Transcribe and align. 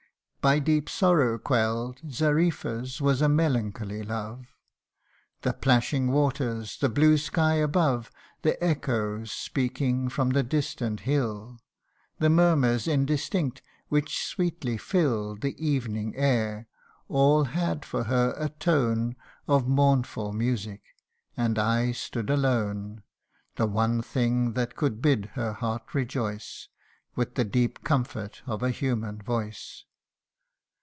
By 0.43 0.57
deep 0.57 0.89
sorrow 0.89 1.37
quell'd, 1.37 1.99
Xarifa's 2.11 2.99
was 2.99 3.21
a 3.21 3.29
melancholy 3.29 4.01
love. 4.01 4.47
The 5.43 5.53
plashing 5.53 6.09
waters, 6.11 6.79
the 6.79 6.89
blue 6.89 7.19
sky 7.19 7.57
above, 7.57 8.09
The 8.41 8.57
echo 8.63 9.23
speaking 9.25 10.09
from 10.09 10.31
the 10.31 10.41
distant 10.41 11.01
hill, 11.01 11.59
The 12.17 12.31
murmurs 12.31 12.87
indistinct 12.87 13.61
which 13.89 14.17
sweetly 14.25 14.77
fill 14.77 15.35
The 15.35 15.53
evening 15.63 16.15
air 16.15 16.67
all 17.07 17.43
had 17.43 17.85
for 17.85 18.05
her 18.05 18.33
a 18.35 18.49
tone 18.49 19.15
Of 19.47 19.67
mournful 19.67 20.33
music 20.33 20.81
and 21.37 21.59
I 21.59 21.91
stood 21.91 22.31
alone 22.31 23.03
The 23.57 23.67
one 23.67 24.01
thing 24.01 24.53
that 24.53 24.75
could 24.75 25.03
bid 25.03 25.27
her 25.35 25.53
heart 25.53 25.93
rejoice 25.93 26.67
With 27.13 27.35
the 27.35 27.45
deep 27.45 27.83
comfort 27.83 28.41
of 28.47 28.63
a 28.63 28.71
human 28.71 29.17
voice. 29.21 29.21
110 29.21 29.25
THE 29.25 29.33
UNDYING 29.37 29.79
ONE. 29.83 29.87